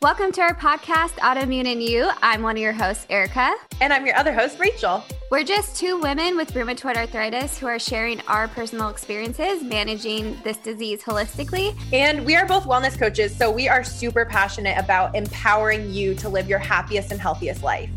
Welcome 0.00 0.30
to 0.30 0.42
our 0.42 0.54
podcast, 0.54 1.14
Autoimmune 1.14 1.66
and 1.66 1.82
You. 1.82 2.08
I'm 2.22 2.40
one 2.40 2.56
of 2.56 2.62
your 2.62 2.72
hosts, 2.72 3.04
Erica. 3.10 3.52
And 3.80 3.92
I'm 3.92 4.06
your 4.06 4.14
other 4.14 4.32
host, 4.32 4.60
Rachel. 4.60 5.02
We're 5.28 5.42
just 5.42 5.74
two 5.74 5.98
women 5.98 6.36
with 6.36 6.52
rheumatoid 6.52 6.96
arthritis 6.96 7.58
who 7.58 7.66
are 7.66 7.80
sharing 7.80 8.20
our 8.28 8.46
personal 8.46 8.90
experiences 8.90 9.60
managing 9.64 10.38
this 10.44 10.56
disease 10.58 11.02
holistically. 11.02 11.76
And 11.92 12.24
we 12.24 12.36
are 12.36 12.46
both 12.46 12.62
wellness 12.62 12.96
coaches, 12.96 13.34
so 13.34 13.50
we 13.50 13.68
are 13.68 13.82
super 13.82 14.24
passionate 14.24 14.78
about 14.78 15.16
empowering 15.16 15.90
you 15.90 16.14
to 16.14 16.28
live 16.28 16.48
your 16.48 16.60
happiest 16.60 17.10
and 17.10 17.20
healthiest 17.20 17.64
life. 17.64 17.90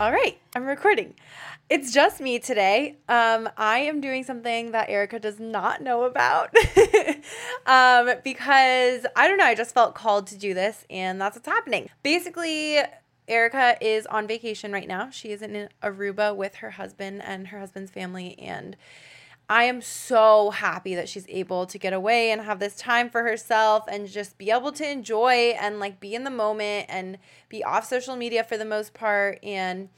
All 0.00 0.10
right, 0.10 0.38
I'm 0.56 0.64
recording. 0.64 1.14
It's 1.74 1.90
just 1.90 2.20
me 2.20 2.38
today. 2.38 2.98
Um, 3.08 3.48
I 3.56 3.80
am 3.80 4.00
doing 4.00 4.22
something 4.22 4.70
that 4.70 4.88
Erica 4.88 5.18
does 5.18 5.40
not 5.40 5.82
know 5.82 6.04
about 6.04 6.54
um, 7.66 8.12
because 8.22 9.04
I 9.16 9.26
don't 9.26 9.38
know. 9.38 9.44
I 9.44 9.56
just 9.56 9.74
felt 9.74 9.96
called 9.96 10.28
to 10.28 10.38
do 10.38 10.54
this, 10.54 10.84
and 10.88 11.20
that's 11.20 11.34
what's 11.34 11.48
happening. 11.48 11.90
Basically, 12.04 12.78
Erica 13.26 13.76
is 13.80 14.06
on 14.06 14.28
vacation 14.28 14.70
right 14.70 14.86
now. 14.86 15.10
She 15.10 15.32
is 15.32 15.42
in 15.42 15.68
Aruba 15.82 16.36
with 16.36 16.54
her 16.56 16.70
husband 16.70 17.22
and 17.24 17.48
her 17.48 17.58
husband's 17.58 17.90
family, 17.90 18.38
and 18.38 18.76
I 19.50 19.64
am 19.64 19.82
so 19.82 20.50
happy 20.50 20.94
that 20.94 21.08
she's 21.08 21.26
able 21.28 21.66
to 21.66 21.76
get 21.76 21.92
away 21.92 22.30
and 22.30 22.40
have 22.42 22.60
this 22.60 22.76
time 22.76 23.10
for 23.10 23.24
herself 23.24 23.82
and 23.88 24.06
just 24.06 24.38
be 24.38 24.52
able 24.52 24.70
to 24.70 24.88
enjoy 24.88 25.56
and 25.60 25.80
like 25.80 25.98
be 25.98 26.14
in 26.14 26.22
the 26.22 26.30
moment 26.30 26.86
and 26.88 27.18
be 27.48 27.64
off 27.64 27.84
social 27.84 28.14
media 28.14 28.44
for 28.44 28.56
the 28.56 28.64
most 28.64 28.94
part 28.94 29.40
and 29.42 29.88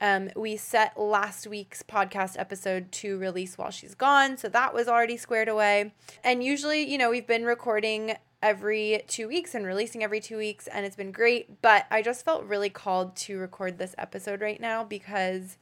um, 0.00 0.30
we 0.34 0.56
set 0.56 0.98
last 0.98 1.46
week's 1.46 1.82
podcast 1.82 2.38
episode 2.38 2.90
to 2.92 3.18
release 3.18 3.58
while 3.58 3.70
she's 3.70 3.94
gone, 3.94 4.36
so 4.36 4.48
that 4.48 4.72
was 4.72 4.88
already 4.88 5.16
squared 5.16 5.48
away. 5.48 5.92
And 6.24 6.42
usually, 6.42 6.90
you 6.90 6.98
know, 6.98 7.10
we've 7.10 7.26
been 7.26 7.44
recording 7.44 8.16
every 8.42 9.02
two 9.06 9.28
weeks 9.28 9.54
and 9.54 9.66
releasing 9.66 10.02
every 10.02 10.20
two 10.20 10.38
weeks, 10.38 10.66
and 10.66 10.86
it's 10.86 10.96
been 10.96 11.12
great. 11.12 11.60
But 11.60 11.86
I 11.90 12.02
just 12.02 12.24
felt 12.24 12.44
really 12.44 12.70
called 12.70 13.16
to 13.16 13.38
record 13.38 13.78
this 13.78 13.94
episode 13.98 14.40
right 14.40 14.60
now 14.60 14.84
because 14.84 15.58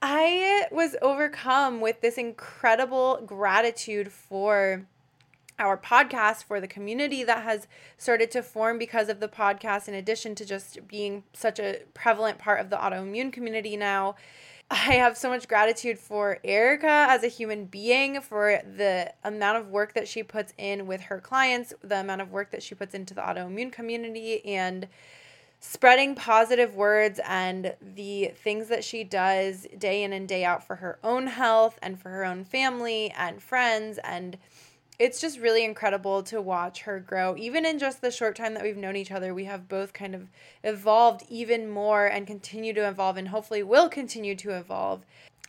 I 0.00 0.66
was 0.70 0.94
overcome 1.02 1.80
with 1.80 2.00
this 2.00 2.18
incredible 2.18 3.20
gratitude 3.26 4.12
for 4.12 4.86
our 5.58 5.76
podcast 5.76 6.44
for 6.44 6.60
the 6.60 6.68
community 6.68 7.24
that 7.24 7.42
has 7.42 7.66
started 7.96 8.30
to 8.32 8.42
form 8.42 8.78
because 8.78 9.08
of 9.08 9.20
the 9.20 9.28
podcast, 9.28 9.88
in 9.88 9.94
addition 9.94 10.34
to 10.36 10.44
just 10.44 10.86
being 10.86 11.24
such 11.32 11.58
a 11.58 11.80
prevalent 11.94 12.38
part 12.38 12.60
of 12.60 12.70
the 12.70 12.76
autoimmune 12.76 13.32
community 13.32 13.76
now. 13.76 14.14
I 14.70 14.94
have 14.96 15.16
so 15.16 15.30
much 15.30 15.48
gratitude 15.48 15.98
for 15.98 16.38
Erica 16.44 17.06
as 17.08 17.24
a 17.24 17.28
human 17.28 17.64
being, 17.64 18.20
for 18.20 18.60
the 18.76 19.12
amount 19.24 19.56
of 19.56 19.68
work 19.70 19.94
that 19.94 20.06
she 20.06 20.22
puts 20.22 20.52
in 20.58 20.86
with 20.86 21.00
her 21.02 21.20
clients, 21.20 21.72
the 21.82 22.00
amount 22.00 22.20
of 22.20 22.30
work 22.30 22.50
that 22.50 22.62
she 22.62 22.74
puts 22.74 22.94
into 22.94 23.14
the 23.14 23.22
autoimmune 23.22 23.72
community, 23.72 24.44
and 24.44 24.86
spreading 25.60 26.14
positive 26.14 26.74
words 26.74 27.18
and 27.26 27.74
the 27.80 28.32
things 28.44 28.68
that 28.68 28.84
she 28.84 29.02
does 29.02 29.66
day 29.76 30.04
in 30.04 30.12
and 30.12 30.28
day 30.28 30.44
out 30.44 30.64
for 30.64 30.76
her 30.76 30.98
own 31.02 31.26
health 31.26 31.78
and 31.82 31.98
for 32.00 32.10
her 32.10 32.24
own 32.24 32.44
family 32.44 33.12
and 33.16 33.42
friends 33.42 33.98
and 34.04 34.38
it's 34.98 35.20
just 35.20 35.38
really 35.38 35.64
incredible 35.64 36.22
to 36.24 36.40
watch 36.40 36.82
her 36.82 36.98
grow. 36.98 37.36
Even 37.36 37.64
in 37.64 37.78
just 37.78 38.00
the 38.00 38.10
short 38.10 38.36
time 38.36 38.54
that 38.54 38.64
we've 38.64 38.76
known 38.76 38.96
each 38.96 39.12
other, 39.12 39.32
we 39.32 39.44
have 39.44 39.68
both 39.68 39.92
kind 39.92 40.14
of 40.14 40.28
evolved 40.64 41.24
even 41.28 41.70
more 41.70 42.06
and 42.06 42.26
continue 42.26 42.72
to 42.74 42.88
evolve 42.88 43.16
and 43.16 43.28
hopefully 43.28 43.62
will 43.62 43.88
continue 43.88 44.34
to 44.34 44.50
evolve. 44.50 45.04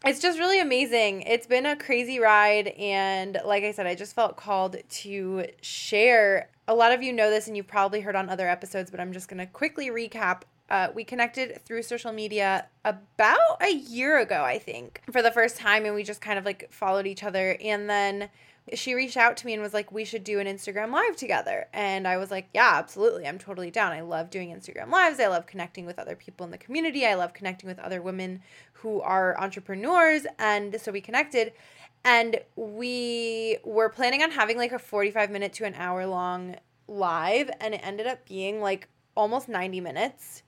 It's 0.05 0.21
just 0.21 0.39
really 0.39 0.61
amazing. 0.61 1.23
It's 1.23 1.47
been 1.47 1.65
a 1.65 1.75
crazy 1.75 2.19
ride. 2.19 2.67
And 2.67 3.39
like 3.43 3.63
I 3.63 3.71
said, 3.71 3.87
I 3.87 3.95
just 3.95 4.15
felt 4.15 4.37
called 4.37 4.77
to 4.87 5.45
share. 5.61 6.49
A 6.67 6.75
lot 6.75 6.93
of 6.93 7.01
you 7.01 7.11
know 7.11 7.29
this 7.29 7.47
and 7.47 7.57
you've 7.57 7.67
probably 7.67 8.01
heard 8.01 8.15
on 8.15 8.29
other 8.29 8.47
episodes, 8.47 8.91
but 8.91 8.99
I'm 8.99 9.11
just 9.11 9.27
going 9.27 9.39
to 9.39 9.47
quickly 9.47 9.89
recap 9.89 10.43
uh, 10.69 10.89
we 10.93 11.03
connected 11.03 11.59
through 11.65 11.81
social 11.81 12.11
media 12.11 12.67
about 12.85 13.61
a 13.61 13.73
year 13.73 14.19
ago, 14.19 14.43
I 14.43 14.59
think, 14.59 15.01
for 15.11 15.21
the 15.21 15.31
first 15.31 15.57
time, 15.57 15.85
and 15.85 15.95
we 15.95 16.03
just 16.03 16.21
kind 16.21 16.37
of 16.37 16.45
like 16.45 16.71
followed 16.71 17.07
each 17.07 17.23
other. 17.23 17.57
And 17.59 17.89
then 17.89 18.29
she 18.73 18.93
reached 18.93 19.17
out 19.17 19.37
to 19.37 19.45
me 19.45 19.53
and 19.53 19.61
was 19.61 19.73
like, 19.73 19.91
we 19.91 20.05
should 20.05 20.23
do 20.23 20.39
an 20.39 20.47
Instagram 20.47 20.91
live 20.91 21.15
together. 21.15 21.67
And 21.73 22.07
I 22.07 22.17
was 22.17 22.31
like, 22.31 22.49
yeah, 22.53 22.71
absolutely. 22.75 23.27
I'm 23.27 23.37
totally 23.37 23.71
down. 23.71 23.91
I 23.91 24.01
love 24.01 24.29
doing 24.29 24.49
Instagram 24.49 24.89
lives. 24.89 25.19
I 25.19 25.27
love 25.27 25.45
connecting 25.45 25.85
with 25.85 25.99
other 25.99 26.15
people 26.15 26.45
in 26.45 26.51
the 26.51 26.57
community. 26.57 27.05
I 27.05 27.15
love 27.15 27.33
connecting 27.33 27.67
with 27.67 27.79
other 27.79 28.01
women 28.01 28.41
who 28.73 29.01
are 29.01 29.39
entrepreneurs. 29.39 30.25
And 30.37 30.79
so 30.81 30.91
we 30.91 31.01
connected 31.01 31.53
and 32.03 32.39
we 32.55 33.57
were 33.63 33.89
planning 33.89 34.23
on 34.23 34.31
having 34.31 34.57
like 34.57 34.71
a 34.71 34.79
45 34.79 35.31
minute 35.31 35.53
to 35.53 35.65
an 35.65 35.75
hour 35.75 36.05
long 36.05 36.55
live. 36.87 37.49
And 37.59 37.73
it 37.73 37.81
ended 37.83 38.07
up 38.07 38.27
being 38.27 38.61
like 38.61 38.87
almost 39.15 39.49
90 39.49 39.81
minutes. 39.81 40.43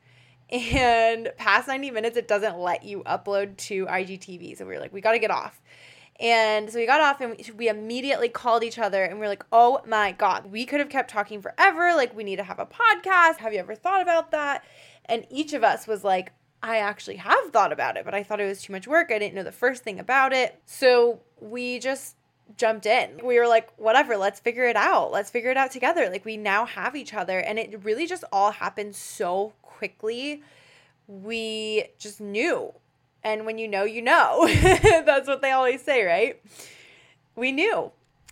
And 0.49 1.31
past 1.37 1.69
90 1.69 1.91
minutes, 1.91 2.17
it 2.17 2.27
doesn't 2.27 2.57
let 2.57 2.83
you 2.83 3.03
upload 3.03 3.55
to 3.57 3.85
IGTV. 3.85 4.57
So 4.57 4.65
we 4.65 4.73
were 4.73 4.81
like, 4.81 4.91
we 4.91 4.99
got 4.99 5.13
to 5.13 5.19
get 5.19 5.31
off. 5.31 5.61
And 6.21 6.71
so 6.71 6.77
we 6.77 6.85
got 6.85 7.01
off 7.01 7.19
and 7.19 7.35
we 7.57 7.67
immediately 7.67 8.29
called 8.29 8.63
each 8.63 8.77
other 8.77 9.03
and 9.03 9.19
we 9.19 9.25
are 9.25 9.29
like, 9.29 9.43
oh 9.51 9.81
my 9.87 10.11
God, 10.11 10.51
we 10.51 10.67
could 10.67 10.79
have 10.79 10.89
kept 10.89 11.09
talking 11.09 11.41
forever. 11.41 11.95
Like, 11.95 12.15
we 12.15 12.23
need 12.23 12.35
to 12.35 12.43
have 12.43 12.59
a 12.59 12.67
podcast. 12.67 13.37
Have 13.37 13.53
you 13.53 13.59
ever 13.59 13.73
thought 13.73 14.03
about 14.03 14.29
that? 14.29 14.63
And 15.05 15.25
each 15.31 15.53
of 15.53 15.63
us 15.63 15.87
was 15.87 16.03
like, 16.03 16.31
I 16.61 16.77
actually 16.77 17.15
have 17.15 17.49
thought 17.49 17.73
about 17.73 17.97
it, 17.97 18.05
but 18.05 18.13
I 18.13 18.21
thought 18.21 18.39
it 18.39 18.45
was 18.45 18.61
too 18.61 18.71
much 18.71 18.87
work. 18.87 19.11
I 19.11 19.17
didn't 19.17 19.33
know 19.33 19.41
the 19.41 19.51
first 19.51 19.83
thing 19.83 19.99
about 19.99 20.31
it. 20.31 20.61
So 20.67 21.21
we 21.39 21.79
just 21.79 22.15
jumped 22.55 22.85
in. 22.85 23.19
We 23.23 23.39
were 23.39 23.47
like, 23.47 23.73
whatever, 23.77 24.15
let's 24.15 24.39
figure 24.39 24.65
it 24.65 24.75
out. 24.75 25.11
Let's 25.11 25.31
figure 25.31 25.49
it 25.49 25.57
out 25.57 25.71
together. 25.71 26.07
Like, 26.07 26.23
we 26.23 26.37
now 26.37 26.67
have 26.67 26.95
each 26.95 27.15
other. 27.15 27.39
And 27.39 27.57
it 27.57 27.83
really 27.83 28.05
just 28.05 28.23
all 28.31 28.51
happened 28.51 28.95
so 28.95 29.53
quickly. 29.63 30.43
We 31.07 31.85
just 31.97 32.21
knew 32.21 32.75
and 33.23 33.45
when 33.45 33.57
you 33.57 33.67
know, 33.67 33.83
you 33.83 34.01
know. 34.01 34.47
That's 35.05 35.27
what 35.27 35.41
they 35.41 35.51
always 35.51 35.81
say, 35.81 36.03
right? 36.03 36.41
We 37.35 37.51
knew. 37.51 37.91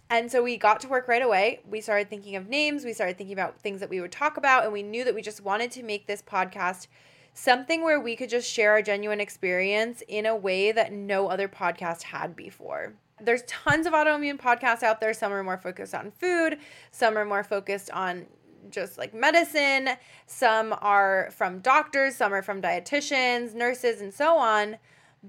And 0.10 0.32
so 0.32 0.42
we 0.42 0.58
got 0.58 0.80
to 0.82 0.88
work 0.88 1.08
right 1.08 1.22
away. 1.22 1.60
We 1.70 1.82
started 1.82 2.10
thinking 2.10 2.36
of 2.36 2.50
names, 2.50 2.84
we 2.84 2.94
started 2.94 3.18
thinking 3.18 3.34
about 3.34 3.60
things 3.60 3.80
that 3.80 3.90
we 3.90 4.02
would 4.02 4.12
talk 4.12 4.38
about, 4.38 4.64
and 4.64 4.74
we 4.74 4.82
knew 4.82 5.04
that 5.04 5.14
we 5.14 5.22
just 5.22 5.42
wanted 5.42 5.70
to 5.72 5.84
make 5.84 6.08
this 6.08 6.24
podcast 6.24 6.88
something 7.36 7.84
where 7.84 8.00
we 8.00 8.16
could 8.16 8.30
just 8.30 8.52
share 8.52 8.72
our 8.72 8.82
genuine 8.82 9.22
experience 9.22 10.02
in 10.08 10.26
a 10.26 10.36
way 10.36 10.72
that 10.72 10.92
no 10.92 11.28
other 11.28 11.48
podcast 11.48 12.04
had 12.04 12.36
before. 12.36 12.94
There's 13.22 13.44
tons 13.44 13.86
of 13.86 13.94
autoimmune 13.94 14.40
podcasts 14.40 14.82
out 14.82 15.00
there. 15.00 15.14
Some 15.14 15.32
are 15.32 15.44
more 15.44 15.58
focused 15.58 15.94
on 15.94 16.12
food, 16.12 16.58
some 16.92 17.18
are 17.18 17.26
more 17.26 17.44
focused 17.44 17.92
on 17.92 18.26
just 18.70 18.98
like 18.98 19.14
medicine, 19.14 19.90
some 20.26 20.76
are 20.82 21.30
from 21.32 21.60
doctors, 21.60 22.16
some 22.16 22.34
are 22.34 22.42
from 22.42 22.62
dietitians, 22.62 23.54
nurses, 23.54 24.02
and 24.02 24.14
so 24.14 24.38
on. 24.38 24.78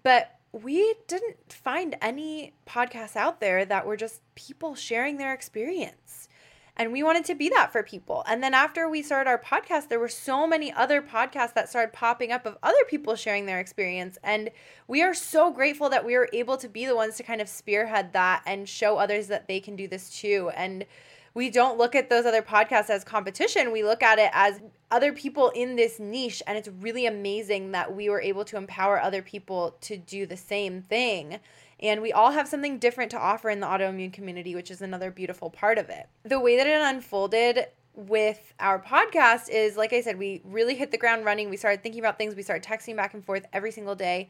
But 0.03 0.39
we 0.53 0.95
didn't 1.07 1.53
find 1.53 1.97
any 2.03 2.55
podcasts 2.67 3.17
out 3.17 3.41
there 3.41 3.65
that 3.65 3.87
were 3.87 3.97
just 3.97 4.21
people 4.35 4.75
sharing 4.75 5.17
their 5.17 5.33
experience. 5.33 6.29
And 6.77 6.93
we 6.93 7.03
wanted 7.03 7.27
to 7.27 7.35
be 7.35 7.51
that 7.51 7.73
for 7.73 7.83
people. 7.83 8.25
And 8.27 8.43
then 8.43 8.55
after 8.55 8.89
we 8.89 9.03
started 9.03 9.29
our 9.29 9.39
podcast, 9.39 9.89
there 9.89 10.01
were 10.01 10.09
so 10.09 10.47
many 10.47 10.73
other 10.73 11.03
podcasts 11.03 11.53
that 11.55 11.69
started 11.69 11.93
popping 11.93 12.33
up 12.33 12.47
of 12.47 12.57
other 12.63 12.83
people 12.89 13.17
sharing 13.17 13.45
their 13.45 13.61
experience. 13.61 14.17
And 14.25 14.51
we 14.89 15.03
are 15.03 15.13
so 15.13 15.51
grateful 15.51 15.91
that 15.91 16.07
we 16.07 16.17
were 16.17 16.31
able 16.33 16.57
to 16.57 16.69
be 16.69 16.87
the 16.87 16.97
ones 16.97 17.17
to 17.17 17.23
kind 17.23 17.43
of 17.43 17.51
spearhead 17.51 18.15
that 18.15 18.43
and 18.47 18.67
show 18.67 18.97
others 18.97 19.27
that 19.27 19.47
they 19.47 19.61
can 19.61 19.77
do 19.77 19.89
this 19.89 20.09
too. 20.09 20.51
And 20.57 20.87
we 21.35 21.51
don't 21.51 21.79
look 21.79 21.95
at 21.95 22.11
those 22.11 22.27
other 22.27 22.43
podcasts 22.43 22.91
as 22.91 23.05
competition. 23.05 23.73
We 23.73 23.85
look 23.85 24.03
at 24.03 24.19
it 24.19 24.31
as 24.33 24.61
other 24.91 25.13
people 25.13 25.51
in 25.51 25.77
this 25.77 26.01
niche. 26.01 26.43
And 26.47 26.59
it's 26.59 26.69
really 26.81 27.07
amazing 27.07 27.73
that 27.73 27.95
we 27.95 28.09
were 28.09 28.21
able 28.21 28.45
to 28.47 28.57
empower 28.57 29.01
other 29.01 29.23
people 29.23 29.77
to 29.83 29.97
do 29.97 30.27
the 30.27 30.37
same 30.37 30.83
thing. 30.83 31.39
And 31.79 32.03
we 32.03 32.13
all 32.13 32.33
have 32.33 32.49
something 32.49 32.79
different 32.79 33.11
to 33.13 33.19
offer 33.19 33.49
in 33.49 33.61
the 33.61 33.67
autoimmune 33.67 34.13
community, 34.13 34.55
which 34.55 34.71
is 34.71 34.83
another 34.83 35.11
beautiful 35.11 35.51
part 35.51 35.79
of 35.79 35.89
it. 35.89 36.09
The 36.25 36.41
way 36.41 36.57
that 36.57 36.67
it 36.67 36.81
unfolded 36.81 37.67
with 37.95 38.55
our 38.61 38.81
podcast 38.81 39.49
is 39.51 39.77
like 39.77 39.93
I 39.93 40.01
said, 40.01 40.19
we 40.19 40.43
really 40.45 40.75
hit 40.75 40.91
the 40.91 40.99
ground 40.99 41.25
running. 41.25 41.49
We 41.51 41.57
started 41.57 41.83
thinking 41.83 42.01
about 42.01 42.19
things, 42.19 42.35
we 42.35 42.43
started 42.43 42.69
texting 42.69 42.97
back 42.97 43.15
and 43.15 43.25
forth 43.25 43.47
every 43.53 43.71
single 43.71 43.95
day. 43.95 44.29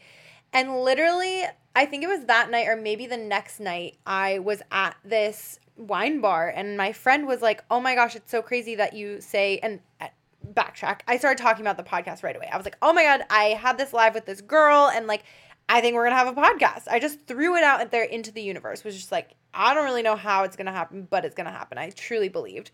And 0.52 0.80
literally, 0.80 1.44
I 1.76 1.86
think 1.86 2.02
it 2.02 2.08
was 2.08 2.24
that 2.24 2.50
night 2.50 2.66
or 2.66 2.76
maybe 2.76 3.06
the 3.06 3.16
next 3.16 3.60
night, 3.60 3.98
I 4.06 4.40
was 4.40 4.62
at 4.72 4.96
this 5.04 5.60
wine 5.80 6.20
bar 6.20 6.52
and 6.54 6.76
my 6.76 6.92
friend 6.92 7.26
was 7.26 7.42
like, 7.42 7.64
"Oh 7.70 7.80
my 7.80 7.94
gosh, 7.94 8.16
it's 8.16 8.30
so 8.30 8.42
crazy 8.42 8.74
that 8.76 8.92
you 8.92 9.20
say 9.20 9.58
and 9.62 9.80
uh, 10.00 10.08
backtrack. 10.52 11.00
I 11.08 11.16
started 11.16 11.42
talking 11.42 11.62
about 11.62 11.76
the 11.76 11.82
podcast 11.82 12.22
right 12.22 12.36
away. 12.36 12.48
I 12.52 12.56
was 12.56 12.66
like, 12.66 12.76
"Oh 12.82 12.92
my 12.92 13.02
god, 13.02 13.24
I 13.30 13.44
had 13.60 13.78
this 13.78 13.92
live 13.92 14.14
with 14.14 14.26
this 14.26 14.40
girl 14.40 14.90
and 14.94 15.06
like 15.06 15.24
I 15.68 15.80
think 15.80 15.94
we're 15.94 16.04
going 16.04 16.16
to 16.16 16.24
have 16.24 16.36
a 16.36 16.40
podcast." 16.40 16.88
I 16.88 16.98
just 16.98 17.26
threw 17.26 17.56
it 17.56 17.64
out 17.64 17.90
there 17.90 18.04
into 18.04 18.32
the 18.32 18.42
universe. 18.42 18.84
Was 18.84 18.96
just 18.96 19.12
like, 19.12 19.34
I 19.54 19.74
don't 19.74 19.84
really 19.84 20.02
know 20.02 20.16
how 20.16 20.44
it's 20.44 20.56
going 20.56 20.66
to 20.66 20.72
happen, 20.72 21.06
but 21.08 21.24
it's 21.24 21.34
going 21.34 21.46
to 21.46 21.52
happen. 21.52 21.78
I 21.78 21.90
truly 21.90 22.28
believed. 22.28 22.70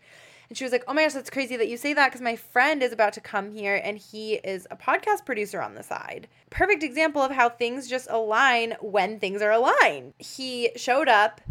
And 0.49 0.57
she 0.57 0.63
was 0.63 0.71
like, 0.71 0.85
Oh 0.87 0.93
my 0.93 1.03
gosh, 1.03 1.13
that's 1.13 1.29
crazy 1.29 1.57
that 1.57 1.67
you 1.67 1.77
say 1.77 1.93
that 1.93 2.07
because 2.07 2.21
my 2.21 2.35
friend 2.35 2.81
is 2.81 2.93
about 2.93 3.13
to 3.13 3.21
come 3.21 3.51
here 3.51 3.81
and 3.83 3.97
he 3.97 4.35
is 4.35 4.67
a 4.71 4.77
podcast 4.77 5.25
producer 5.25 5.61
on 5.61 5.75
the 5.75 5.83
side. 5.83 6.27
Perfect 6.49 6.83
example 6.83 7.21
of 7.21 7.31
how 7.31 7.49
things 7.49 7.89
just 7.89 8.07
align 8.09 8.75
when 8.81 9.19
things 9.19 9.41
are 9.41 9.51
aligned. 9.51 10.13
He 10.19 10.71
showed 10.75 11.09
up 11.09 11.41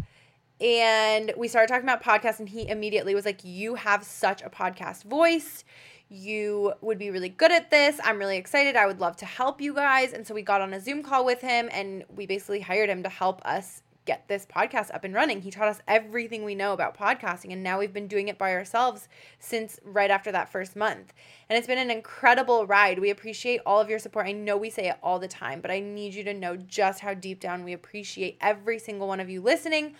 and 0.59 1.33
we 1.37 1.47
started 1.47 1.67
talking 1.67 1.87
about 1.87 2.03
podcasts 2.03 2.39
and 2.39 2.49
he 2.49 2.67
immediately 2.67 3.13
was 3.13 3.25
like 3.25 3.43
you 3.43 3.75
have 3.75 4.03
such 4.03 4.41
a 4.41 4.49
podcast 4.49 5.03
voice 5.03 5.63
you 6.09 6.73
would 6.81 6.97
be 6.97 7.11
really 7.11 7.29
good 7.29 7.51
at 7.51 7.69
this 7.69 7.99
i'm 8.03 8.17
really 8.17 8.37
excited 8.37 8.75
i 8.75 8.85
would 8.85 8.99
love 8.99 9.15
to 9.15 9.25
help 9.25 9.61
you 9.61 9.73
guys 9.73 10.13
and 10.13 10.25
so 10.25 10.33
we 10.33 10.41
got 10.41 10.61
on 10.61 10.73
a 10.73 10.79
zoom 10.79 11.03
call 11.03 11.25
with 11.25 11.41
him 11.41 11.69
and 11.71 12.03
we 12.15 12.25
basically 12.25 12.61
hired 12.61 12.89
him 12.89 13.03
to 13.03 13.09
help 13.09 13.41
us 13.45 13.83
get 14.07 14.27
this 14.29 14.45
podcast 14.45 14.91
up 14.95 15.03
and 15.03 15.13
running. 15.13 15.41
He 15.41 15.51
taught 15.51 15.67
us 15.67 15.81
everything 15.87 16.43
we 16.43 16.55
know 16.55 16.73
about 16.73 16.97
podcasting, 16.97 17.51
and 17.51 17.61
now 17.61 17.77
we've 17.77 17.93
been 17.93 18.07
doing 18.07 18.29
it 18.29 18.37
by 18.37 18.53
ourselves 18.53 19.09
since 19.37 19.79
right 19.83 20.09
after 20.09 20.31
that 20.31 20.49
first 20.49 20.75
month. 20.75 21.13
And 21.49 21.57
it's 21.57 21.67
been 21.67 21.77
an 21.77 21.91
incredible 21.91 22.65
ride. 22.65 22.99
We 22.99 23.09
appreciate 23.09 23.59
all 23.65 23.81
of 23.81 23.89
your 23.89 23.99
support. 23.99 24.25
I 24.25 24.31
know 24.31 24.57
we 24.57 24.69
say 24.69 24.87
it 24.87 24.97
all 25.03 25.19
the 25.19 25.27
time, 25.27 25.59
but 25.59 25.69
I 25.69 25.81
need 25.81 26.15
you 26.15 26.23
to 26.23 26.33
know 26.33 26.55
just 26.55 27.01
how 27.01 27.13
deep 27.13 27.41
down 27.41 27.65
we 27.65 27.73
appreciate 27.73 28.37
every 28.39 28.79
single 28.79 29.09
one 29.09 29.19
of 29.19 29.29
you 29.29 29.41
listening 29.41 29.95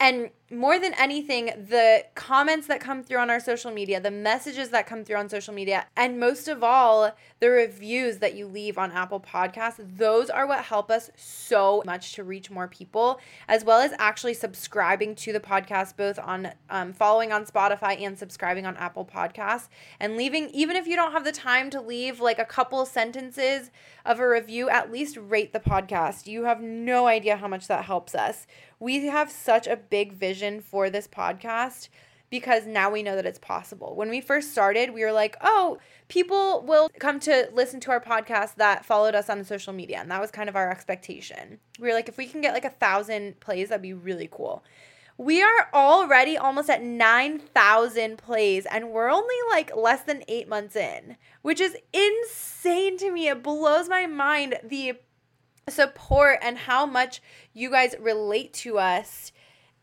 and 0.00 0.30
more 0.50 0.80
than 0.80 0.94
anything, 0.94 1.46
the 1.68 2.04
comments 2.14 2.66
that 2.66 2.80
come 2.80 3.04
through 3.04 3.18
on 3.18 3.30
our 3.30 3.38
social 3.38 3.70
media, 3.70 4.00
the 4.00 4.10
messages 4.10 4.70
that 4.70 4.86
come 4.86 5.04
through 5.04 5.16
on 5.16 5.28
social 5.28 5.54
media, 5.54 5.86
and 5.96 6.18
most 6.18 6.48
of 6.48 6.64
all, 6.64 7.14
the 7.38 7.50
reviews 7.50 8.18
that 8.18 8.34
you 8.34 8.46
leave 8.46 8.76
on 8.76 8.90
Apple 8.90 9.20
Podcasts, 9.20 9.78
those 9.96 10.28
are 10.28 10.46
what 10.46 10.64
help 10.64 10.90
us 10.90 11.10
so 11.16 11.82
much 11.86 12.14
to 12.14 12.24
reach 12.24 12.50
more 12.50 12.66
people, 12.66 13.20
as 13.46 13.64
well 13.64 13.78
as 13.80 13.92
actually 13.98 14.34
subscribing 14.34 15.14
to 15.14 15.32
the 15.32 15.38
podcast, 15.38 15.96
both 15.96 16.18
on 16.18 16.50
um, 16.70 16.92
following 16.92 17.30
on 17.30 17.44
Spotify 17.44 18.00
and 18.00 18.18
subscribing 18.18 18.66
on 18.66 18.76
Apple 18.78 19.04
Podcasts, 19.04 19.68
and 20.00 20.16
leaving, 20.16 20.48
even 20.50 20.76
if 20.76 20.86
you 20.86 20.96
don't 20.96 21.12
have 21.12 21.24
the 21.24 21.32
time 21.32 21.70
to 21.70 21.80
leave 21.80 22.20
like 22.20 22.38
a 22.38 22.44
couple 22.44 22.84
sentences 22.86 23.70
of 24.04 24.18
a 24.18 24.28
review, 24.28 24.68
at 24.68 24.90
least 24.90 25.16
rate 25.16 25.52
the 25.52 25.60
podcast. 25.60 26.26
You 26.26 26.44
have 26.44 26.60
no 26.60 27.06
idea 27.06 27.36
how 27.36 27.46
much 27.46 27.68
that 27.68 27.84
helps 27.84 28.14
us 28.14 28.46
we 28.80 29.06
have 29.06 29.30
such 29.30 29.66
a 29.66 29.76
big 29.76 30.14
vision 30.14 30.60
for 30.60 30.90
this 30.90 31.06
podcast 31.06 31.88
because 32.30 32.66
now 32.66 32.90
we 32.90 33.02
know 33.02 33.16
that 33.16 33.26
it's 33.26 33.38
possible. 33.38 33.94
When 33.94 34.08
we 34.08 34.20
first 34.20 34.52
started, 34.52 34.94
we 34.94 35.04
were 35.04 35.12
like, 35.12 35.36
oh, 35.42 35.78
people 36.08 36.62
will 36.66 36.88
come 36.98 37.20
to 37.20 37.48
listen 37.52 37.80
to 37.80 37.90
our 37.90 38.00
podcast 38.00 38.54
that 38.56 38.84
followed 38.84 39.14
us 39.14 39.28
on 39.28 39.44
social 39.44 39.72
media. 39.72 39.98
And 39.98 40.10
that 40.10 40.20
was 40.20 40.30
kind 40.30 40.48
of 40.48 40.56
our 40.56 40.70
expectation. 40.70 41.58
We 41.78 41.88
were 41.88 41.94
like, 41.94 42.08
if 42.08 42.16
we 42.16 42.26
can 42.26 42.40
get 42.40 42.54
like 42.54 42.64
a 42.64 42.70
thousand 42.70 43.40
plays, 43.40 43.68
that'd 43.68 43.82
be 43.82 43.92
really 43.92 44.28
cool. 44.30 44.64
We 45.18 45.42
are 45.42 45.68
already 45.74 46.38
almost 46.38 46.70
at 46.70 46.82
9,000 46.82 48.16
plays, 48.16 48.64
and 48.64 48.90
we're 48.90 49.10
only 49.10 49.34
like 49.50 49.76
less 49.76 50.00
than 50.00 50.22
eight 50.28 50.48
months 50.48 50.76
in, 50.76 51.18
which 51.42 51.60
is 51.60 51.76
insane 51.92 52.96
to 52.96 53.10
me. 53.10 53.28
It 53.28 53.42
blows 53.42 53.86
my 53.86 54.06
mind 54.06 54.58
the 54.64 54.94
support 55.68 56.38
and 56.42 56.58
how 56.58 56.86
much 56.86 57.22
you 57.52 57.70
guys 57.70 57.94
relate 58.00 58.52
to 58.52 58.78
us 58.78 59.32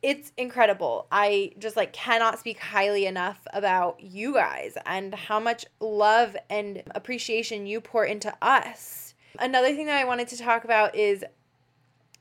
it's 0.01 0.31
incredible. 0.37 1.07
I 1.11 1.53
just 1.57 1.75
like 1.75 1.91
cannot 1.91 2.39
speak 2.39 2.59
highly 2.59 3.05
enough 3.05 3.45
about 3.53 3.99
you 3.99 4.33
guys 4.33 4.77
and 4.85 5.13
how 5.13 5.39
much 5.39 5.65
love 5.79 6.37
and 6.49 6.83
appreciation 6.91 7.65
you 7.65 7.81
pour 7.81 8.05
into 8.05 8.33
us. 8.41 9.15
Another 9.39 9.75
thing 9.75 9.87
that 9.87 9.99
I 9.99 10.05
wanted 10.05 10.27
to 10.29 10.37
talk 10.37 10.63
about 10.63 10.95
is 10.95 11.23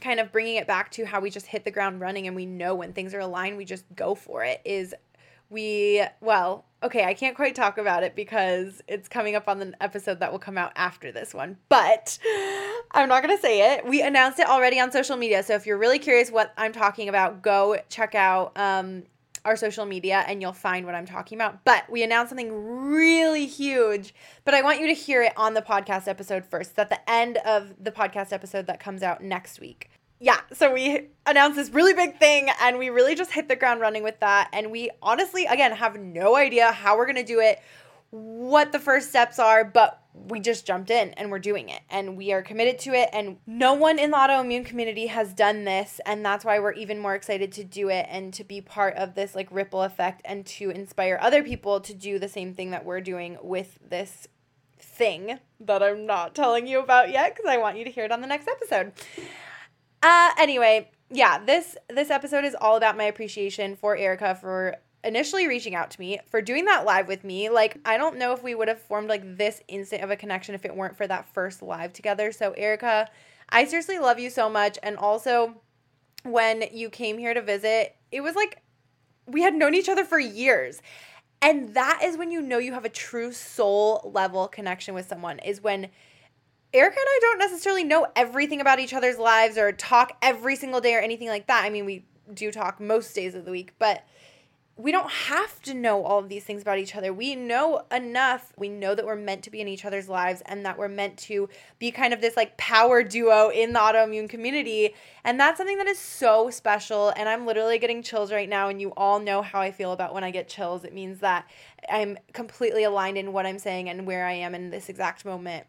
kind 0.00 0.20
of 0.20 0.30
bringing 0.32 0.56
it 0.56 0.66
back 0.66 0.90
to 0.92 1.06
how 1.06 1.20
we 1.20 1.30
just 1.30 1.46
hit 1.46 1.64
the 1.64 1.70
ground 1.70 2.00
running 2.00 2.26
and 2.26 2.36
we 2.36 2.44
know 2.44 2.74
when 2.74 2.92
things 2.92 3.14
are 3.14 3.20
aligned, 3.20 3.56
we 3.56 3.64
just 3.64 3.84
go 3.94 4.14
for 4.14 4.44
it. 4.44 4.60
Is 4.64 4.94
we, 5.50 6.02
well, 6.20 6.64
okay, 6.82 7.04
I 7.04 7.14
can't 7.14 7.36
quite 7.36 7.54
talk 7.54 7.78
about 7.78 8.02
it 8.02 8.14
because 8.14 8.82
it's 8.88 9.08
coming 9.08 9.34
up 9.34 9.48
on 9.48 9.58
the 9.58 9.74
episode 9.80 10.20
that 10.20 10.32
will 10.32 10.38
come 10.38 10.58
out 10.58 10.72
after 10.76 11.12
this 11.12 11.34
one, 11.34 11.56
but 11.68 12.18
I'm 12.92 13.08
not 13.08 13.22
going 13.22 13.36
to 13.36 13.40
say 13.40 13.74
it. 13.74 13.86
We 13.86 14.02
announced 14.02 14.38
it 14.38 14.48
already 14.48 14.78
on 14.80 14.92
social 14.92 15.16
media. 15.16 15.42
So 15.42 15.54
if 15.54 15.66
you're 15.66 15.78
really 15.78 15.98
curious 15.98 16.30
what 16.30 16.52
I'm 16.56 16.72
talking 16.72 17.08
about, 17.08 17.42
go 17.42 17.78
check 17.88 18.14
out 18.14 18.56
um, 18.56 19.04
our 19.44 19.56
social 19.56 19.86
media 19.86 20.24
and 20.26 20.42
you'll 20.42 20.52
find 20.52 20.84
what 20.84 20.94
I'm 20.94 21.06
talking 21.06 21.38
about. 21.38 21.64
But 21.64 21.88
we 21.90 22.02
announced 22.02 22.30
something 22.30 22.52
really 22.52 23.46
huge, 23.46 24.14
but 24.44 24.54
I 24.54 24.62
want 24.62 24.80
you 24.80 24.88
to 24.88 24.94
hear 24.94 25.22
it 25.22 25.32
on 25.36 25.54
the 25.54 25.62
podcast 25.62 26.08
episode 26.08 26.44
first. 26.44 26.70
It's 26.70 26.78
at 26.78 26.88
the 26.88 27.10
end 27.10 27.38
of 27.38 27.74
the 27.82 27.92
podcast 27.92 28.32
episode 28.32 28.66
that 28.66 28.80
comes 28.80 29.02
out 29.02 29.22
next 29.22 29.60
week 29.60 29.90
yeah, 30.18 30.40
so 30.52 30.72
we 30.72 31.08
announced 31.26 31.56
this 31.56 31.70
really 31.70 31.92
big 31.92 32.18
thing 32.18 32.48
and 32.62 32.78
we 32.78 32.88
really 32.88 33.14
just 33.14 33.32
hit 33.32 33.48
the 33.48 33.56
ground 33.56 33.80
running 33.80 34.02
with 34.02 34.18
that. 34.20 34.48
And 34.52 34.70
we 34.70 34.90
honestly, 35.02 35.44
again, 35.44 35.72
have 35.72 35.98
no 35.98 36.36
idea 36.36 36.72
how 36.72 36.96
we're 36.96 37.04
going 37.04 37.16
to 37.16 37.24
do 37.24 37.40
it, 37.40 37.60
what 38.10 38.72
the 38.72 38.78
first 38.78 39.10
steps 39.10 39.38
are, 39.38 39.62
but 39.62 40.02
we 40.14 40.40
just 40.40 40.66
jumped 40.66 40.90
in 40.90 41.10
and 41.10 41.30
we're 41.30 41.38
doing 41.38 41.68
it 41.68 41.82
and 41.90 42.16
we 42.16 42.32
are 42.32 42.40
committed 42.40 42.78
to 42.78 42.94
it. 42.94 43.10
And 43.12 43.36
no 43.46 43.74
one 43.74 43.98
in 43.98 44.10
the 44.10 44.16
autoimmune 44.16 44.64
community 44.64 45.08
has 45.08 45.34
done 45.34 45.64
this. 45.64 46.00
And 46.06 46.24
that's 46.24 46.46
why 46.46 46.58
we're 46.60 46.72
even 46.72 46.98
more 46.98 47.14
excited 47.14 47.52
to 47.52 47.64
do 47.64 47.90
it 47.90 48.06
and 48.08 48.32
to 48.34 48.44
be 48.44 48.62
part 48.62 48.94
of 48.96 49.14
this 49.14 49.34
like 49.34 49.48
ripple 49.50 49.82
effect 49.82 50.22
and 50.24 50.46
to 50.46 50.70
inspire 50.70 51.18
other 51.20 51.42
people 51.42 51.80
to 51.80 51.92
do 51.92 52.18
the 52.18 52.28
same 52.28 52.54
thing 52.54 52.70
that 52.70 52.86
we're 52.86 53.02
doing 53.02 53.36
with 53.42 53.78
this 53.86 54.26
thing 54.78 55.38
that 55.60 55.82
I'm 55.82 56.06
not 56.06 56.34
telling 56.34 56.66
you 56.66 56.80
about 56.80 57.10
yet 57.10 57.34
because 57.34 57.50
I 57.50 57.58
want 57.58 57.76
you 57.76 57.84
to 57.84 57.90
hear 57.90 58.04
it 58.04 58.12
on 58.12 58.22
the 58.22 58.26
next 58.26 58.48
episode. 58.48 58.92
Uh, 60.06 60.30
anyway, 60.38 60.88
yeah, 61.10 61.44
this 61.44 61.76
this 61.88 62.10
episode 62.10 62.44
is 62.44 62.54
all 62.60 62.76
about 62.76 62.96
my 62.96 63.02
appreciation 63.02 63.74
for 63.74 63.96
Erica 63.96 64.36
for 64.36 64.76
initially 65.02 65.48
reaching 65.48 65.74
out 65.74 65.90
to 65.90 65.98
me, 65.98 66.20
for 66.30 66.40
doing 66.40 66.64
that 66.66 66.84
live 66.84 67.08
with 67.08 67.24
me. 67.24 67.48
Like, 67.48 67.78
I 67.84 67.96
don't 67.96 68.16
know 68.16 68.32
if 68.32 68.40
we 68.40 68.54
would 68.54 68.68
have 68.68 68.80
formed 68.80 69.08
like 69.08 69.36
this 69.36 69.60
instant 69.66 70.04
of 70.04 70.12
a 70.12 70.16
connection 70.16 70.54
if 70.54 70.64
it 70.64 70.76
weren't 70.76 70.96
for 70.96 71.08
that 71.08 71.28
first 71.34 71.60
live 71.60 71.92
together. 71.92 72.30
So, 72.30 72.52
Erica, 72.52 73.10
I 73.48 73.64
seriously 73.64 73.98
love 73.98 74.20
you 74.20 74.30
so 74.30 74.48
much. 74.48 74.78
And 74.80 74.96
also, 74.96 75.56
when 76.22 76.62
you 76.72 76.88
came 76.88 77.18
here 77.18 77.34
to 77.34 77.42
visit, 77.42 77.96
it 78.12 78.20
was 78.20 78.36
like 78.36 78.62
we 79.26 79.42
had 79.42 79.56
known 79.56 79.74
each 79.74 79.88
other 79.88 80.04
for 80.04 80.20
years. 80.20 80.82
And 81.42 81.74
that 81.74 82.02
is 82.04 82.16
when 82.16 82.30
you 82.30 82.40
know 82.42 82.58
you 82.58 82.74
have 82.74 82.84
a 82.84 82.90
true 82.90 83.32
soul 83.32 84.08
level 84.14 84.46
connection 84.46 84.94
with 84.94 85.08
someone, 85.08 85.40
is 85.40 85.60
when 85.60 85.88
Erica 86.72 86.96
and 86.98 87.06
I 87.06 87.18
don't 87.22 87.38
necessarily 87.38 87.84
know 87.84 88.06
everything 88.16 88.60
about 88.60 88.80
each 88.80 88.92
other's 88.92 89.18
lives 89.18 89.56
or 89.56 89.72
talk 89.72 90.16
every 90.20 90.56
single 90.56 90.80
day 90.80 90.94
or 90.94 91.00
anything 91.00 91.28
like 91.28 91.46
that. 91.46 91.64
I 91.64 91.70
mean, 91.70 91.86
we 91.86 92.04
do 92.32 92.50
talk 92.50 92.80
most 92.80 93.14
days 93.14 93.34
of 93.34 93.44
the 93.44 93.50
week, 93.50 93.72
but 93.78 94.04
we 94.78 94.92
don't 94.92 95.10
have 95.10 95.62
to 95.62 95.72
know 95.72 96.04
all 96.04 96.18
of 96.18 96.28
these 96.28 96.44
things 96.44 96.60
about 96.60 96.78
each 96.78 96.94
other. 96.94 97.10
We 97.10 97.34
know 97.34 97.86
enough. 97.90 98.52
We 98.58 98.68
know 98.68 98.94
that 98.94 99.06
we're 99.06 99.16
meant 99.16 99.42
to 99.44 99.50
be 99.50 99.62
in 99.62 99.68
each 99.68 99.86
other's 99.86 100.06
lives 100.06 100.42
and 100.44 100.66
that 100.66 100.76
we're 100.76 100.88
meant 100.88 101.16
to 101.20 101.48
be 101.78 101.90
kind 101.90 102.12
of 102.12 102.20
this 102.20 102.36
like 102.36 102.58
power 102.58 103.02
duo 103.02 103.48
in 103.48 103.72
the 103.72 103.78
autoimmune 103.78 104.28
community. 104.28 104.94
And 105.24 105.40
that's 105.40 105.56
something 105.56 105.78
that 105.78 105.86
is 105.86 105.98
so 105.98 106.50
special. 106.50 107.08
And 107.16 107.26
I'm 107.26 107.46
literally 107.46 107.78
getting 107.78 108.02
chills 108.02 108.30
right 108.30 108.48
now. 108.48 108.68
And 108.68 108.78
you 108.78 108.90
all 108.98 109.18
know 109.18 109.40
how 109.40 109.62
I 109.62 109.70
feel 109.70 109.92
about 109.92 110.12
when 110.12 110.24
I 110.24 110.30
get 110.30 110.46
chills. 110.46 110.84
It 110.84 110.92
means 110.92 111.20
that 111.20 111.48
I'm 111.90 112.18
completely 112.34 112.84
aligned 112.84 113.16
in 113.16 113.32
what 113.32 113.46
I'm 113.46 113.58
saying 113.58 113.88
and 113.88 114.06
where 114.06 114.26
I 114.26 114.32
am 114.32 114.54
in 114.54 114.68
this 114.68 114.90
exact 114.90 115.24
moment. 115.24 115.66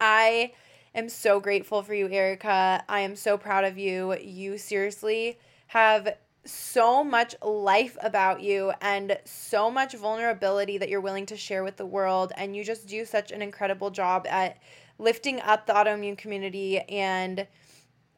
I 0.00 0.52
am 0.94 1.08
so 1.08 1.40
grateful 1.40 1.82
for 1.82 1.94
you, 1.94 2.08
Erica. 2.08 2.84
I 2.88 3.00
am 3.00 3.16
so 3.16 3.38
proud 3.38 3.64
of 3.64 3.78
you. 3.78 4.16
You 4.18 4.58
seriously 4.58 5.38
have 5.68 6.16
so 6.44 7.04
much 7.04 7.34
life 7.42 7.96
about 8.02 8.40
you 8.40 8.72
and 8.80 9.18
so 9.24 9.70
much 9.70 9.94
vulnerability 9.94 10.78
that 10.78 10.88
you're 10.88 11.00
willing 11.00 11.26
to 11.26 11.36
share 11.36 11.62
with 11.62 11.76
the 11.76 11.86
world. 11.86 12.32
And 12.36 12.56
you 12.56 12.64
just 12.64 12.86
do 12.86 13.04
such 13.04 13.32
an 13.32 13.42
incredible 13.42 13.90
job 13.90 14.26
at 14.28 14.58
lifting 14.98 15.40
up 15.40 15.66
the 15.66 15.74
autoimmune 15.74 16.16
community 16.16 16.80
and 16.80 17.46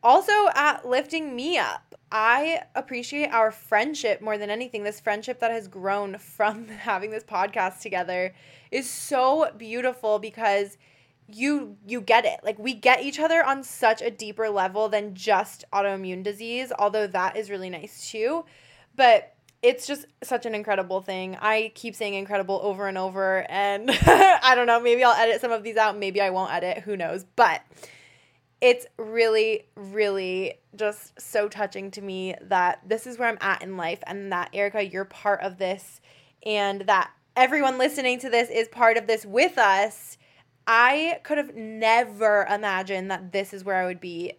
also 0.02 0.32
at 0.54 0.86
lifting 0.86 1.34
me 1.34 1.58
up. 1.58 1.94
I 2.12 2.62
appreciate 2.74 3.28
our 3.28 3.52
friendship 3.52 4.20
more 4.20 4.38
than 4.38 4.50
anything. 4.50 4.82
This 4.82 5.00
friendship 5.00 5.40
that 5.40 5.50
has 5.50 5.68
grown 5.68 6.18
from 6.18 6.68
having 6.68 7.10
this 7.10 7.24
podcast 7.24 7.80
together 7.80 8.34
is 8.70 8.88
so 8.88 9.50
beautiful 9.56 10.18
because 10.18 10.76
you 11.34 11.76
you 11.86 12.00
get 12.00 12.24
it. 12.24 12.40
Like 12.42 12.58
we 12.58 12.74
get 12.74 13.02
each 13.02 13.18
other 13.18 13.44
on 13.44 13.62
such 13.62 14.02
a 14.02 14.10
deeper 14.10 14.48
level 14.48 14.88
than 14.88 15.14
just 15.14 15.64
autoimmune 15.72 16.22
disease 16.22 16.72
although 16.78 17.06
that 17.08 17.36
is 17.36 17.50
really 17.50 17.70
nice 17.70 18.10
too. 18.10 18.44
But 18.96 19.34
it's 19.62 19.86
just 19.86 20.06
such 20.22 20.46
an 20.46 20.54
incredible 20.54 21.00
thing. 21.02 21.36
I 21.40 21.72
keep 21.74 21.94
saying 21.94 22.14
incredible 22.14 22.60
over 22.62 22.88
and 22.88 22.96
over 22.96 23.46
and 23.50 23.90
i 24.06 24.54
don't 24.54 24.66
know 24.66 24.80
maybe 24.80 25.04
i'll 25.04 25.12
edit 25.12 25.40
some 25.40 25.52
of 25.52 25.62
these 25.62 25.76
out 25.76 25.98
maybe 25.98 26.20
i 26.20 26.30
won't 26.30 26.52
edit 26.52 26.78
who 26.78 26.96
knows? 26.96 27.24
But 27.36 27.62
it's 28.60 28.86
really 28.98 29.66
really 29.74 30.54
just 30.76 31.18
so 31.20 31.48
touching 31.48 31.90
to 31.90 32.02
me 32.02 32.34
that 32.42 32.80
this 32.86 33.06
is 33.06 33.18
where 33.18 33.28
i'm 33.28 33.38
at 33.40 33.62
in 33.62 33.76
life 33.76 34.00
and 34.06 34.32
that 34.32 34.50
erica 34.52 34.84
you're 34.84 35.04
part 35.04 35.40
of 35.40 35.58
this 35.58 36.00
and 36.44 36.82
that 36.82 37.10
everyone 37.36 37.78
listening 37.78 38.18
to 38.18 38.28
this 38.28 38.50
is 38.50 38.68
part 38.68 38.96
of 38.96 39.06
this 39.06 39.24
with 39.24 39.56
us 39.56 40.18
I 40.66 41.20
could 41.22 41.38
have 41.38 41.54
never 41.54 42.46
imagined 42.48 43.10
that 43.10 43.32
this 43.32 43.52
is 43.52 43.64
where 43.64 43.76
I 43.76 43.86
would 43.86 44.00
be 44.00 44.34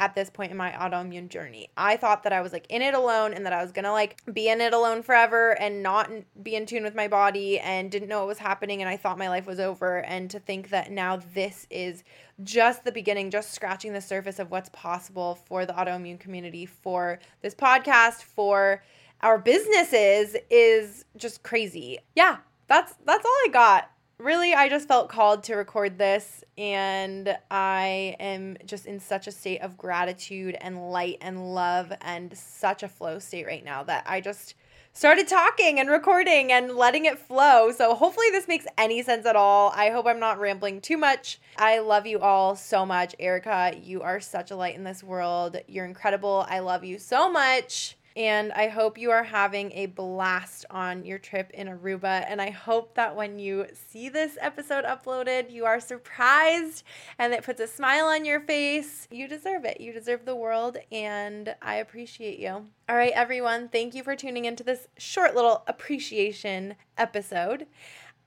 at 0.00 0.14
this 0.14 0.30
point 0.30 0.50
in 0.50 0.56
my 0.56 0.70
autoimmune 0.70 1.28
journey. 1.28 1.68
I 1.76 1.98
thought 1.98 2.22
that 2.22 2.32
I 2.32 2.40
was 2.40 2.54
like 2.54 2.64
in 2.70 2.80
it 2.80 2.94
alone 2.94 3.34
and 3.34 3.44
that 3.44 3.52
I 3.52 3.62
was 3.62 3.70
to 3.70 3.92
like 3.92 4.16
be 4.32 4.48
in 4.48 4.62
it 4.62 4.72
alone 4.72 5.02
forever 5.02 5.50
and 5.60 5.82
not 5.82 6.10
be 6.42 6.54
in 6.54 6.64
tune 6.64 6.82
with 6.82 6.94
my 6.94 7.06
body 7.06 7.60
and 7.60 7.90
didn't 7.90 8.08
know 8.08 8.20
what 8.20 8.28
was 8.28 8.38
happening 8.38 8.80
and 8.80 8.88
I 8.88 8.96
thought 8.96 9.18
my 9.18 9.28
life 9.28 9.46
was 9.46 9.60
over 9.60 9.98
and 10.04 10.30
to 10.30 10.40
think 10.40 10.70
that 10.70 10.90
now 10.90 11.20
this 11.34 11.66
is 11.68 12.02
just 12.42 12.82
the 12.82 12.92
beginning, 12.92 13.30
just 13.30 13.52
scratching 13.52 13.92
the 13.92 14.00
surface 14.00 14.38
of 14.38 14.50
what's 14.50 14.70
possible 14.70 15.34
for 15.34 15.66
the 15.66 15.74
autoimmune 15.74 16.18
community, 16.18 16.64
for 16.64 17.18
this 17.42 17.54
podcast, 17.54 18.22
for 18.22 18.82
our 19.20 19.38
businesses 19.38 20.34
is 20.48 21.04
just 21.18 21.42
crazy. 21.42 21.98
Yeah, 22.16 22.38
that's 22.68 22.94
that's 23.04 23.26
all 23.26 23.38
I 23.44 23.48
got 23.52 23.90
really, 24.20 24.54
I 24.54 24.68
just 24.68 24.86
felt 24.86 25.08
called 25.08 25.44
to 25.44 25.54
record 25.54 25.98
this, 25.98 26.44
and 26.58 27.36
I 27.50 28.16
am 28.20 28.56
just 28.66 28.86
in 28.86 29.00
such 29.00 29.26
a 29.26 29.32
state 29.32 29.60
of 29.60 29.76
gratitude 29.76 30.56
and 30.60 30.90
light 30.90 31.18
and 31.20 31.54
love 31.54 31.92
and 32.02 32.36
such 32.36 32.82
a 32.82 32.88
flow 32.88 33.18
state 33.18 33.46
right 33.46 33.64
now 33.64 33.82
that 33.84 34.04
I 34.06 34.20
just 34.20 34.54
started 34.92 35.28
talking 35.28 35.78
and 35.78 35.88
recording 35.88 36.52
and 36.52 36.72
letting 36.72 37.04
it 37.04 37.18
flow. 37.18 37.72
So, 37.72 37.94
hopefully, 37.94 38.30
this 38.30 38.48
makes 38.48 38.66
any 38.76 39.02
sense 39.02 39.26
at 39.26 39.36
all. 39.36 39.72
I 39.74 39.90
hope 39.90 40.06
I'm 40.06 40.20
not 40.20 40.38
rambling 40.38 40.80
too 40.80 40.98
much. 40.98 41.40
I 41.56 41.78
love 41.78 42.06
you 42.06 42.20
all 42.20 42.56
so 42.56 42.84
much. 42.84 43.14
Erica, 43.18 43.74
you 43.82 44.02
are 44.02 44.20
such 44.20 44.50
a 44.50 44.56
light 44.56 44.76
in 44.76 44.84
this 44.84 45.02
world. 45.02 45.56
You're 45.66 45.86
incredible. 45.86 46.46
I 46.48 46.58
love 46.60 46.84
you 46.84 46.98
so 46.98 47.30
much. 47.30 47.96
And 48.20 48.52
I 48.52 48.68
hope 48.68 48.98
you 48.98 49.10
are 49.12 49.22
having 49.22 49.72
a 49.72 49.86
blast 49.86 50.66
on 50.68 51.06
your 51.06 51.16
trip 51.16 51.50
in 51.54 51.68
Aruba. 51.68 52.26
And 52.28 52.38
I 52.42 52.50
hope 52.50 52.92
that 52.96 53.16
when 53.16 53.38
you 53.38 53.64
see 53.72 54.10
this 54.10 54.36
episode 54.42 54.84
uploaded, 54.84 55.50
you 55.50 55.64
are 55.64 55.80
surprised 55.80 56.84
and 57.18 57.32
it 57.32 57.44
puts 57.44 57.62
a 57.62 57.66
smile 57.66 58.08
on 58.08 58.26
your 58.26 58.40
face. 58.40 59.08
You 59.10 59.26
deserve 59.26 59.64
it. 59.64 59.80
You 59.80 59.94
deserve 59.94 60.26
the 60.26 60.36
world. 60.36 60.76
And 60.92 61.54
I 61.62 61.76
appreciate 61.76 62.38
you. 62.38 62.66
All 62.90 62.96
right, 62.96 63.14
everyone. 63.14 63.70
Thank 63.70 63.94
you 63.94 64.04
for 64.04 64.14
tuning 64.14 64.44
into 64.44 64.64
this 64.64 64.88
short 64.98 65.34
little 65.34 65.64
appreciation 65.66 66.74
episode. 66.98 67.68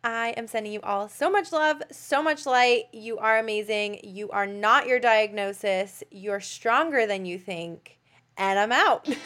I 0.04 0.30
am 0.30 0.48
sending 0.48 0.74
you 0.74 0.82
all 0.82 1.08
so 1.08 1.30
much 1.30 1.52
love, 1.52 1.84
so 1.92 2.24
much 2.24 2.48
light. 2.48 2.86
You 2.94 3.20
are 3.20 3.38
amazing. 3.38 4.00
You 4.02 4.32
are 4.32 4.48
not 4.48 4.88
your 4.88 5.00
diagnosis. 5.00 6.04
You're 6.10 6.42
stronger 6.42 7.06
than 7.06 7.28
you 7.28 7.38
think 7.38 8.00
and 8.38 8.60
I'm 8.60 8.72
out. 8.72 9.08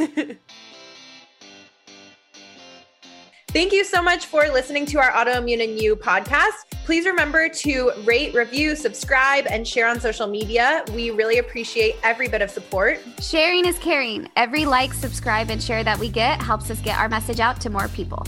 Thank 3.49 3.71
you 3.71 3.83
so 3.85 4.01
much 4.03 4.25
for 4.25 4.49
listening 4.49 4.85
to 4.87 4.99
our 4.99 5.09
Autoimmune 5.11 5.63
and 5.63 5.79
You 5.79 5.95
podcast. 5.95 6.51
Please 6.85 7.05
remember 7.05 7.49
to 7.49 7.91
rate, 8.03 8.35
review, 8.35 8.75
subscribe, 8.75 9.47
and 9.47 9.67
share 9.67 9.87
on 9.87 9.99
social 9.99 10.27
media. 10.27 10.83
We 10.93 11.11
really 11.11 11.39
appreciate 11.39 11.95
every 12.03 12.27
bit 12.27 12.41
of 12.41 12.51
support. 12.51 12.99
Sharing 13.19 13.65
is 13.65 13.79
caring. 13.79 14.29
Every 14.35 14.65
like, 14.65 14.93
subscribe, 14.93 15.49
and 15.49 15.63
share 15.63 15.83
that 15.83 15.97
we 15.97 16.09
get 16.09 16.41
helps 16.41 16.69
us 16.69 16.79
get 16.81 16.99
our 16.99 17.09
message 17.09 17.39
out 17.39 17.59
to 17.61 17.69
more 17.69 17.87
people. 17.87 18.25